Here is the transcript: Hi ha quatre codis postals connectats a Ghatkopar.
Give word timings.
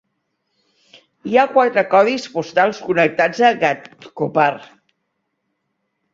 Hi 1.31 1.37
ha 1.41 1.51
quatre 1.51 1.83
codis 1.91 2.25
postals 2.39 2.81
connectats 2.89 3.43
a 3.51 3.53
Ghatkopar. 3.61 4.51